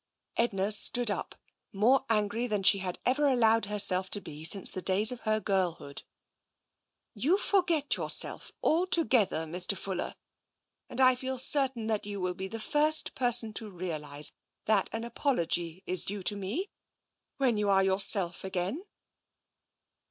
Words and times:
Edna 0.35 0.71
stood 0.71 1.11
up, 1.11 1.35
more 1.71 2.03
angry 2.09 2.47
than 2.47 2.63
she 2.63 2.79
had 2.79 2.97
ever 3.05 3.27
allowed 3.27 3.65
herself 3.65 4.09
to 4.09 4.19
be 4.19 4.43
since 4.43 4.71
the 4.71 4.81
days 4.81 5.11
of 5.11 5.19
her 5.29 5.39
girlhood." 5.39 6.01
You 7.13 7.37
forget 7.37 7.95
yourself 7.97 8.51
altogether, 8.63 9.45
Mr. 9.45 9.77
Fuller, 9.77 10.15
and 10.89 10.99
I 10.99 11.13
feel 11.13 11.37
certain 11.37 11.85
that 11.85 12.07
you 12.07 12.19
will 12.19 12.33
be 12.33 12.47
the 12.47 12.59
first 12.59 13.13
person 13.13 13.53
to 13.53 13.69
realise 13.69 14.33
that 14.65 14.89
an 14.91 15.03
apology 15.03 15.83
is 15.85 16.03
due 16.03 16.23
to 16.23 16.35
me 16.35 16.71
when 17.37 17.57
you 17.57 17.69
are 17.69 17.83
yourself 17.83 18.43
again." 18.43 18.83